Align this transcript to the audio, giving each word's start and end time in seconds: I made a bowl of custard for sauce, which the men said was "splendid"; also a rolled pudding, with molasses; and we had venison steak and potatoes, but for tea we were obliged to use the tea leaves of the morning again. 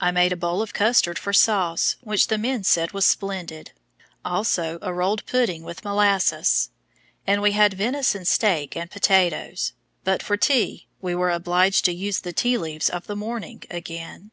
I 0.00 0.12
made 0.12 0.32
a 0.32 0.36
bowl 0.36 0.62
of 0.62 0.72
custard 0.72 1.18
for 1.18 1.32
sauce, 1.32 1.96
which 2.00 2.28
the 2.28 2.38
men 2.38 2.62
said 2.62 2.92
was 2.92 3.04
"splendid"; 3.04 3.72
also 4.24 4.78
a 4.82 4.92
rolled 4.92 5.26
pudding, 5.26 5.64
with 5.64 5.82
molasses; 5.84 6.70
and 7.26 7.42
we 7.42 7.50
had 7.50 7.74
venison 7.74 8.24
steak 8.24 8.76
and 8.76 8.88
potatoes, 8.88 9.72
but 10.04 10.22
for 10.22 10.36
tea 10.36 10.86
we 11.02 11.16
were 11.16 11.30
obliged 11.32 11.84
to 11.86 11.92
use 11.92 12.20
the 12.20 12.32
tea 12.32 12.56
leaves 12.56 12.88
of 12.88 13.08
the 13.08 13.16
morning 13.16 13.64
again. 13.68 14.30